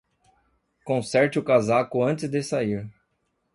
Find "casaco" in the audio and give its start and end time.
1.43-2.01